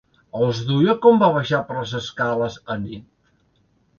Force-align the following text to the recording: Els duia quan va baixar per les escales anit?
Els 0.43 0.61
duia 0.69 0.95
quan 1.03 1.19
va 1.25 1.29
baixar 1.35 1.59
per 1.67 1.77
les 1.79 1.93
escales 2.01 2.57
anit? 2.79 3.07